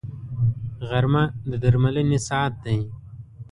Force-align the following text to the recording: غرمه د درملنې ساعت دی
غرمه 0.87 1.23
د 1.49 1.51
درملنې 1.63 2.19
ساعت 2.27 2.53
دی 2.65 2.79